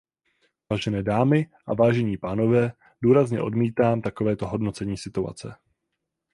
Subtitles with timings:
[0.69, 5.55] Vážené dámy a vážení pánové, důrazně odmítám takovéto hodnocení situace.